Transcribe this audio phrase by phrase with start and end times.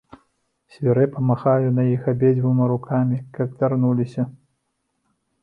[0.75, 4.27] Свірэпа махаю на іх абедзвюма рукамі, каб вярнуліся.